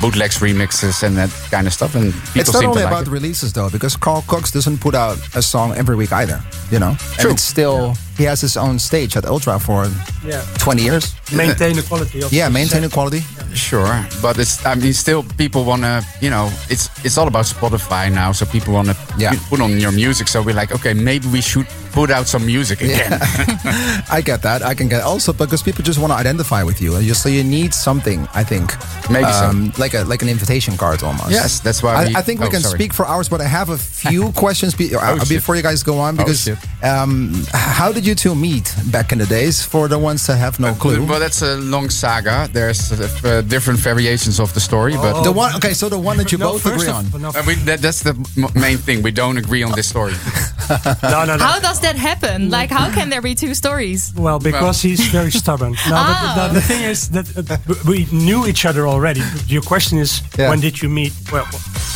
bootlegs, 0.00 0.38
remixes, 0.40 1.02
and 1.02 1.16
that 1.16 1.30
kind 1.50 1.66
of 1.66 1.72
stuff. 1.72 1.94
And 1.94 2.12
people 2.12 2.40
It's 2.40 2.52
not 2.52 2.64
only 2.64 2.82
like 2.82 2.92
about 2.92 3.06
releases 3.08 3.52
though, 3.52 3.70
because 3.70 3.96
Carl 3.96 4.22
Cox 4.26 4.50
doesn't 4.50 4.78
put 4.80 4.94
out 4.94 5.18
a 5.34 5.40
song 5.42 5.72
every 5.76 5.94
week 5.96 6.12
either. 6.12 6.42
You 6.70 6.78
know, 6.80 6.96
True. 7.18 7.30
and 7.30 7.38
it's 7.38 7.44
still 7.44 7.96
he 8.18 8.24
has 8.24 8.40
his 8.40 8.56
own 8.56 8.78
stage 8.78 9.16
at 9.16 9.24
Ultra 9.26 9.58
for 9.58 9.86
Yeah. 10.24 10.42
20 10.58 10.82
years. 10.82 11.14
Maintain 11.32 11.76
the 11.76 11.82
quality 11.82 12.22
of 12.22 12.32
Yeah, 12.38 12.48
maintain 12.48 12.82
the 12.82 12.88
maintaining 12.88 12.90
quality. 12.90 13.22
Sure, 13.54 14.04
but 14.22 14.38
it's 14.38 14.64
I 14.66 14.74
mean 14.74 14.92
still 14.92 15.22
people 15.38 15.64
want 15.64 15.82
to 15.82 16.04
you 16.20 16.30
know 16.30 16.50
it's 16.68 16.88
it's 17.04 17.16
all 17.18 17.26
about 17.28 17.46
Spotify 17.46 18.10
now, 18.12 18.32
so 18.32 18.44
people 18.46 18.74
want 18.74 18.88
to 18.88 18.96
Yeah. 19.18 19.34
put 19.50 19.60
on 19.60 19.78
your 19.80 19.92
music. 19.92 20.28
So 20.28 20.42
we're 20.42 20.54
like, 20.60 20.72
okay, 20.74 20.94
maybe 20.94 21.26
we 21.28 21.40
should 21.40 21.66
put 21.92 22.10
out 22.10 22.26
some 22.28 22.44
music 22.46 22.80
again. 22.82 23.12
I 24.18 24.20
get 24.24 24.42
that. 24.42 24.62
I 24.62 24.74
can 24.74 24.88
get 24.88 25.02
also 25.02 25.32
because 25.32 25.62
people 25.62 25.82
just 25.84 25.98
want 25.98 26.12
to 26.12 26.16
identify 26.16 26.62
with 26.62 26.80
you. 26.82 26.98
You- 26.98 27.14
So 27.14 27.28
you 27.28 27.42
need 27.44 27.72
something. 27.74 28.28
I 28.34 28.44
think 28.44 28.72
Um, 29.08 29.12
Maybe 29.12 29.32
so. 29.32 29.82
like 29.82 29.94
a 29.94 30.04
like 30.04 30.22
an 30.22 30.28
invitation 30.28 30.76
card 30.76 31.02
almost. 31.02 31.30
Yes, 31.30 31.60
that's 31.60 31.82
why 31.82 31.92
I, 31.94 32.04
we- 32.08 32.16
I 32.16 32.22
think 32.22 32.40
we 32.40 32.46
oh, 32.46 32.50
can 32.50 32.60
sorry. 32.62 32.78
speak 32.78 32.92
for 32.94 33.06
hours, 33.06 33.28
but 33.28 33.40
I 33.40 33.48
have 33.48 33.70
a 33.72 33.78
few 33.78 34.32
questions 34.44 34.74
be, 34.74 34.84
uh, 34.94 35.00
Oh, 35.00 35.18
shit. 35.18 35.28
before 35.28 35.56
you 35.56 35.62
guys 35.62 35.82
go 35.82 35.98
on 35.98 36.16
because 36.16 36.42
shit. 36.42 36.58
um, 36.82 37.32
how 37.52 37.92
did 37.92 38.05
you 38.06 38.14
two 38.14 38.34
meet 38.34 38.74
back 38.92 39.12
in 39.12 39.18
the 39.18 39.26
days? 39.26 39.62
For 39.64 39.88
the 39.88 39.98
ones 39.98 40.26
that 40.26 40.36
have 40.38 40.58
no 40.60 40.74
clue. 40.74 41.04
Well, 41.04 41.20
that's 41.20 41.42
a 41.42 41.56
long 41.56 41.90
saga. 41.90 42.48
There's 42.52 42.92
uh, 42.92 43.08
uh, 43.24 43.40
different 43.42 43.80
variations 43.80 44.38
of 44.40 44.52
the 44.54 44.60
story, 44.60 44.92
but 44.94 45.22
the 45.22 45.32
one, 45.32 45.54
okay, 45.56 45.74
so 45.74 45.88
the 45.88 45.98
one 45.98 46.16
that 46.18 46.30
you 46.32 46.38
No, 46.38 46.52
both 46.52 46.62
first 46.62 46.86
agree 46.86 46.88
of- 46.88 47.14
on. 47.14 47.22
no, 47.22 47.28
Uh, 47.28 47.42
we, 47.46 47.54
that, 47.66 47.80
that's 47.80 48.02
the 48.02 48.14
main 48.54 48.78
thing. 48.78 49.02
We 49.02 49.10
don't 49.10 49.38
agree 49.38 49.62
on 49.64 49.72
this 49.72 49.88
story. 49.88 50.12
no, 51.02 51.24
no, 51.24 51.36
no. 51.36 51.44
How 51.44 51.58
does 51.60 51.80
that 51.80 51.96
happen? 51.96 52.50
Like, 52.50 52.70
how 52.70 52.90
can 52.92 53.10
there 53.10 53.22
be 53.22 53.34
two 53.34 53.54
stories? 53.54 54.12
Well, 54.16 54.38
because 54.38 54.80
he's 54.82 55.00
very 55.12 55.30
stubborn. 55.30 55.74
No, 55.88 55.94
but 55.94 56.48
the, 56.48 56.54
the 56.54 56.60
thing 56.60 56.82
is 56.90 57.08
that 57.10 57.26
uh, 57.36 57.74
we 57.86 58.06
knew 58.12 58.46
each 58.46 58.64
other 58.66 58.86
already. 58.86 59.22
Your 59.48 59.62
question 59.62 59.98
is, 59.98 60.20
Yeah. 60.38 60.50
when 60.50 60.60
did 60.60 60.82
you 60.82 60.88
meet? 60.88 61.12
Well, 61.32 61.46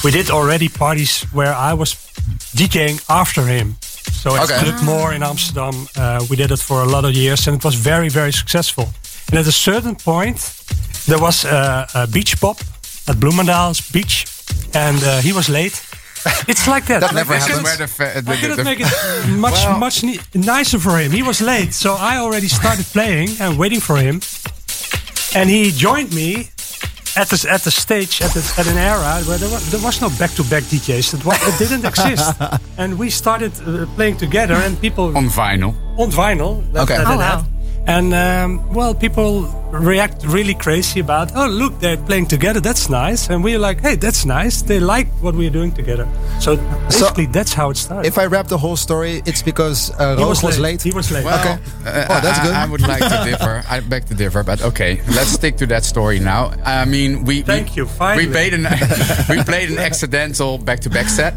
we 0.04 0.10
did 0.10 0.30
already 0.30 0.68
parties 0.68 1.22
where 1.32 1.54
I 1.54 1.72
was 1.74 1.94
DJing 2.56 3.00
after 3.08 3.42
him. 3.46 3.76
So 4.12 4.34
at 4.36 4.42
Okay. 4.50 4.58
Club 4.60 4.82
More 4.82 5.14
in 5.14 5.22
Amsterdam, 5.22 5.74
uh, 5.96 6.24
we 6.28 6.36
did 6.36 6.50
it 6.50 6.60
for 6.60 6.82
a 6.82 6.86
lot 6.86 7.04
of 7.04 7.12
years, 7.12 7.46
and 7.46 7.56
it 7.56 7.64
was 7.64 7.74
very, 7.74 8.08
very 8.10 8.32
successful. 8.32 8.84
And 9.30 9.38
at 9.38 9.46
a 9.46 9.52
certain 9.52 9.94
point, 9.96 10.38
there 11.06 11.18
was 11.18 11.44
uh, 11.44 11.86
a 11.94 12.06
beach 12.06 12.38
pop 12.40 12.58
at 13.08 13.16
Bloemendaal's 13.16 13.80
beach, 13.92 14.26
and 14.74 15.02
uh, 15.02 15.20
he 15.22 15.32
was 15.32 15.48
late. 15.48 15.82
It's 16.48 16.66
like 16.66 16.84
that. 16.86 17.00
That 17.00 17.14
never 17.14 17.32
I 17.34 17.38
happens. 17.38 17.46
couldn't- 17.46 17.64
Where 17.64 17.76
the 17.76 17.86
fa- 17.86 18.20
the- 18.22 18.32
I 18.32 18.36
couldn't 18.36 18.64
make 18.64 18.80
it 18.80 18.92
much 19.28 19.64
Well- 19.64 19.78
much 19.78 20.02
ni- 20.02 20.20
nicer 20.34 20.78
for 20.80 20.98
him. 20.98 21.10
He 21.12 21.22
was 21.22 21.40
late, 21.40 21.72
so 21.72 21.90
I 21.94 22.18
already 22.18 22.48
started 22.48 22.84
playing 22.92 23.36
and 23.40 23.56
waiting 23.58 23.80
for 23.80 23.96
him. 23.96 24.20
And 25.34 25.48
he 25.48 25.70
joined 25.70 26.12
me 26.12 26.50
at 27.16 27.28
the 27.28 27.48
at 27.50 27.62
the 27.62 27.70
stage 27.70 28.22
at, 28.22 28.32
the, 28.34 28.42
at 28.58 28.66
an 28.66 28.78
era 28.78 29.22
where 29.26 29.38
there 29.38 29.50
was, 29.50 29.70
there 29.70 29.80
was 29.82 30.00
no 30.00 30.08
back-to-back 30.18 30.62
DJs. 30.64 31.14
It, 31.14 31.24
was, 31.24 31.36
it 31.48 31.58
didn't 31.58 31.84
exist, 31.84 32.34
and 32.78 32.98
we 32.98 33.10
started 33.10 33.52
uh, 33.66 33.86
playing 33.96 34.16
together. 34.16 34.54
And 34.54 34.80
people 34.80 35.16
on 35.16 35.26
vinyl. 35.28 35.74
on 35.98 36.10
vinyl. 36.10 36.62
That, 36.72 36.82
Okay. 36.84 36.96
that 36.96 37.06
Oh, 37.06 37.14
it 37.14 37.18
wow. 37.18 37.44
Had. 37.86 37.90
And 38.04 38.14
um, 38.14 38.72
well, 38.72 38.94
people 38.94 39.42
react 39.72 40.24
really 40.26 40.54
crazy 40.54 41.00
about. 41.00 41.32
Oh, 41.36 41.46
look, 41.48 41.78
they're 41.80 41.96
playing 41.96 42.26
together. 42.26 42.60
That's 42.60 42.88
nice. 42.88 43.28
And 43.30 43.42
we're 43.44 43.58
like, 43.58 43.80
hey, 43.80 43.96
that's 43.96 44.24
nice. 44.24 44.62
They 44.62 44.80
like 44.80 45.08
what 45.22 45.34
we're 45.34 45.50
doing 45.50 45.72
together. 45.72 46.08
So 46.40 46.56
basically, 46.56 47.26
that's 47.26 47.52
how 47.52 47.70
it 47.70 47.76
started. 47.76 48.06
If 48.08 48.18
I 48.18 48.26
wrap 48.26 48.48
the 48.48 48.58
whole 48.58 48.76
story, 48.76 49.22
it's 49.26 49.42
because 49.42 49.90
uh, 49.98 50.16
he 50.16 50.22
Roog 50.22 50.42
was, 50.42 50.58
late. 50.58 50.82
He 50.82 50.92
was 50.92 51.10
late. 51.10 51.24
Well, 51.24 51.38
Okay. 51.40 51.62
uh, 51.86 52.06
Oh, 52.10 52.20
that's 52.20 52.40
good. 52.40 52.54
I 52.54 52.66
would 52.66 52.80
like 52.82 53.00
to 53.00 53.24
differ. 53.30 53.62
I 53.68 53.80
beg 53.80 54.06
to 54.06 54.14
differ, 54.14 54.42
but 54.42 54.62
okay, 54.62 55.00
let's 55.08 55.30
stick 55.30 55.56
to 55.58 55.66
that 55.66 55.84
story 55.84 56.18
now. 56.20 56.52
I 56.64 56.84
mean, 56.84 57.24
we 57.24 57.42
Thank 57.42 57.70
we, 57.70 57.76
you, 57.82 57.86
finally. 57.86 58.26
We 58.26 58.32
played 58.32 58.54
an 58.54 58.62
we 59.28 59.42
played 59.44 59.70
an 59.70 59.78
accidental 59.78 60.58
back-to-back 60.58 61.08
set, 61.08 61.34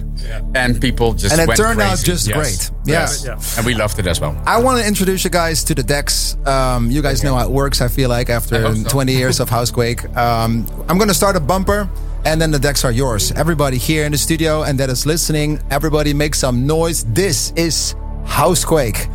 and 0.56 0.80
people 0.82 1.14
just 1.14 1.34
And 1.34 1.42
it 1.42 1.48
went 1.48 1.60
turned 1.60 1.82
out 1.82 1.98
just 2.00 2.28
Yes. 2.28 2.36
great. 2.38 2.72
Yeah. 2.86 3.00
Yes. 3.02 3.26
Yeah. 3.26 3.58
and 3.58 3.66
we 3.66 3.74
loved 3.76 4.00
it 4.00 4.08
as 4.08 4.20
well. 4.22 4.36
I 4.46 4.60
want 4.62 4.82
to 4.82 4.88
introduce 4.88 5.24
you 5.24 5.30
guys 5.30 5.64
to 5.66 5.76
the 5.76 5.84
decks. 5.84 6.33
Um, 6.46 6.92
you 6.92 7.02
guys 7.02 7.24
know 7.24 7.36
how 7.36 7.46
it 7.46 7.52
works, 7.52 7.82
I 7.82 7.88
feel 7.88 8.10
like, 8.10 8.30
after 8.30 8.76
so. 8.76 8.90
20 8.90 9.14
years 9.14 9.40
of 9.40 9.50
Housequake. 9.50 10.06
Um, 10.18 10.66
I'm 10.88 10.98
going 10.98 11.08
to 11.10 11.14
start 11.14 11.36
a 11.36 11.40
bumper, 11.40 11.90
and 12.26 12.42
then 12.42 12.52
the 12.52 12.60
decks 12.60 12.84
are 12.86 12.92
yours. 12.92 13.32
Everybody 13.34 13.78
here 13.78 14.06
in 14.06 14.12
the 14.12 14.18
studio 14.18 14.64
and 14.64 14.80
that 14.80 14.90
is 14.90 15.06
listening, 15.06 15.60
everybody 15.70 16.14
make 16.14 16.36
some 16.36 16.66
noise. 16.66 17.04
This 17.06 17.52
is 17.56 17.96
Housequake. 18.26 19.08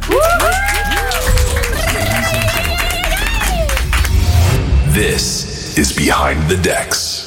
This 4.93 5.79
is 5.79 5.93
Behind 5.93 6.49
the 6.51 6.57
Decks. 6.57 7.27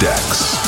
decks. 0.00 0.65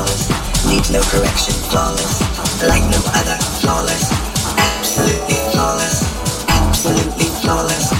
flawless, 0.00 0.66
needs 0.66 0.90
no 0.90 1.00
correction, 1.02 1.52
flawless, 1.68 2.20
like 2.62 2.82
no 2.90 3.00
other, 3.14 3.36
flawless, 3.60 4.10
absolutely 4.56 5.34
flawless, 5.52 6.04
absolutely 6.48 7.26
flawless. 7.42 7.99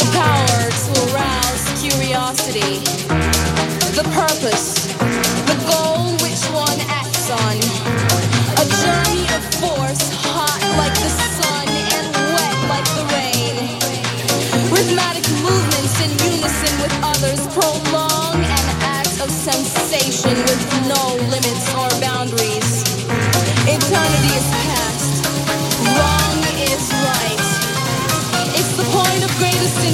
The 0.00 0.06
power 0.12 0.70
to 0.70 1.14
arouse 1.14 1.82
curiosity, 1.82 2.80
the 3.94 4.04
purpose, 4.14 4.79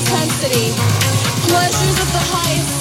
intensity. 0.07 0.71
Pleasures 1.49 1.99
of 1.99 2.13
the 2.13 2.23
highest 2.31 2.76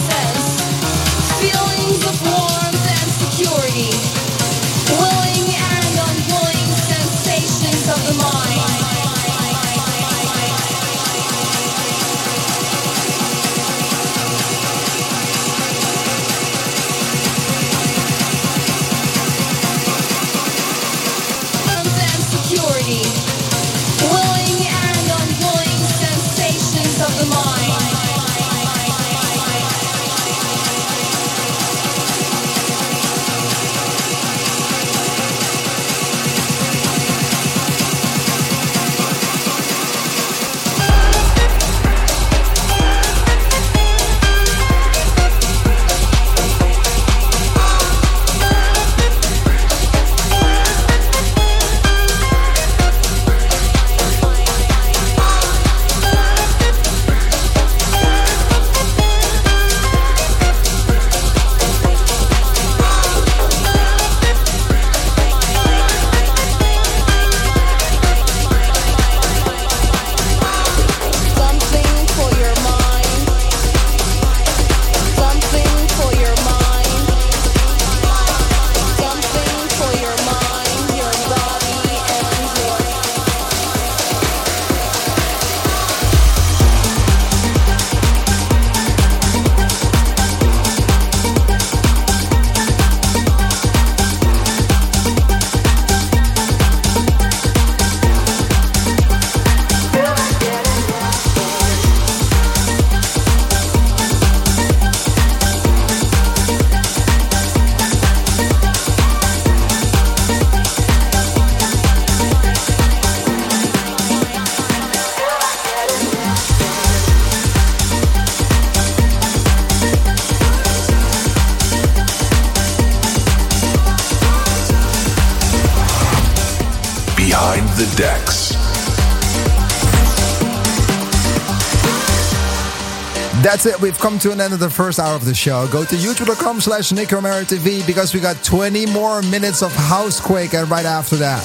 That's 133.66 133.78
it. 133.78 133.82
We've 133.82 133.98
come 133.98 134.20
to 134.20 134.32
an 134.32 134.40
end 134.40 134.54
of 134.54 134.60
the 134.60 134.70
first 134.70 135.00
hour 135.00 135.16
of 135.16 135.26
the 135.26 135.34
show. 135.34 135.68
Go 135.72 135.84
to 135.84 135.96
youtube.com 135.96 136.62
slash 136.62 136.92
TV 136.92 137.86
because 137.88 138.14
we 138.14 138.20
got 138.20 138.44
20 138.44 138.86
more 138.88 139.24
minutes 139.24 139.64
of 139.64 139.74
Housequake 139.74 140.54
and 140.54 140.70
right 140.70 140.86
after 140.86 141.16
that 141.16 141.42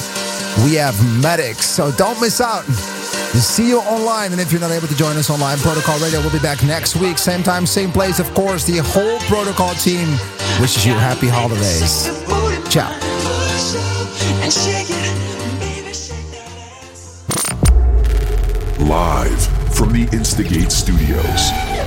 we 0.64 0.74
have 0.74 0.94
Medics. 1.22 1.64
So 1.66 1.90
don't 1.92 2.20
miss 2.20 2.40
out. 2.40 2.64
See 2.64 3.68
you 3.68 3.78
online. 3.80 4.32
And 4.32 4.40
if 4.40 4.52
you're 4.52 4.60
not 4.60 4.70
able 4.70 4.88
to 4.88 4.96
join 4.96 5.16
us 5.16 5.30
online, 5.30 5.56
Protocol 5.58 5.98
Radio 6.00 6.20
will 6.20 6.30
be 6.30 6.40
back 6.40 6.62
next 6.62 6.96
week. 6.96 7.16
Same 7.16 7.42
time, 7.42 7.64
same 7.64 7.90
place. 7.90 8.18
Of 8.18 8.32
course, 8.34 8.64
the 8.64 8.78
whole 8.78 9.18
Protocol 9.20 9.72
team 9.74 10.08
wishes 10.60 10.84
you 10.84 10.92
happy 10.92 11.28
holidays. 11.28 12.04
Ciao. 12.68 12.90
Live 18.80 19.60
from 19.74 19.92
the 19.92 20.08
Instigate 20.12 20.70
Studios, 20.70 21.50